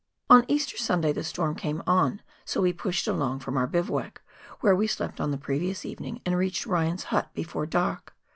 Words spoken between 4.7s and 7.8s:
we slept on the previous evening, and reached Ryan's hut before